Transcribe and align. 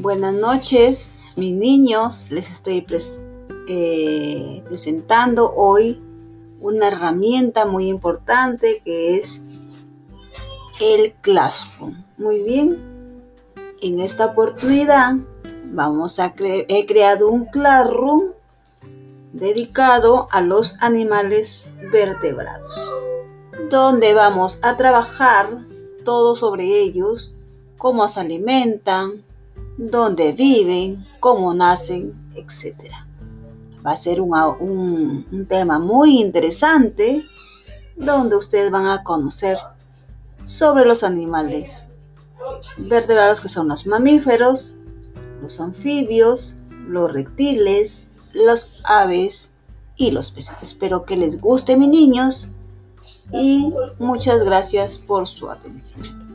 Buenas 0.00 0.32
noches, 0.32 1.34
mis 1.38 1.54
niños. 1.54 2.30
Les 2.30 2.52
estoy 2.52 2.86
eh, 3.66 4.62
presentando 4.64 5.52
hoy 5.52 6.00
una 6.60 6.86
herramienta 6.86 7.66
muy 7.66 7.88
importante 7.88 8.80
que 8.84 9.16
es 9.16 9.40
el 10.80 11.14
Classroom. 11.20 12.04
Muy 12.16 12.44
bien. 12.44 12.78
En 13.82 13.98
esta 13.98 14.26
oportunidad 14.26 15.16
vamos 15.64 16.20
a 16.20 16.32
he 16.38 16.86
creado 16.86 17.28
un 17.28 17.46
Classroom 17.46 18.34
dedicado 19.32 20.28
a 20.30 20.42
los 20.42 20.80
animales 20.80 21.66
vertebrados, 21.90 22.88
donde 23.68 24.14
vamos 24.14 24.60
a 24.62 24.76
trabajar 24.76 25.48
todo 26.04 26.36
sobre 26.36 26.82
ellos, 26.82 27.32
cómo 27.78 28.06
se 28.06 28.20
alimentan, 28.20 29.24
dónde 29.78 30.32
viven, 30.32 31.06
cómo 31.20 31.54
nacen, 31.54 32.12
etc. 32.34 32.92
Va 33.86 33.92
a 33.92 33.96
ser 33.96 34.20
un, 34.20 34.34
un 35.30 35.46
tema 35.46 35.78
muy 35.78 36.20
interesante 36.20 37.24
donde 37.96 38.36
ustedes 38.36 38.70
van 38.70 38.86
a 38.86 39.02
conocer 39.02 39.56
sobre 40.42 40.84
los 40.84 41.02
animales 41.02 41.88
vertebrados 42.76 43.40
que 43.40 43.48
son 43.48 43.68
los 43.68 43.86
mamíferos, 43.86 44.76
los 45.40 45.60
anfibios, 45.60 46.56
los 46.88 47.12
reptiles, 47.12 48.04
las 48.34 48.82
aves 48.84 49.52
y 49.96 50.10
los 50.10 50.30
peces. 50.30 50.56
Espero 50.62 51.04
que 51.04 51.16
les 51.16 51.40
guste, 51.40 51.76
mis 51.76 51.88
niños, 51.88 52.48
y 53.32 53.72
muchas 53.98 54.44
gracias 54.44 54.98
por 54.98 55.26
su 55.26 55.50
atención. 55.50 56.27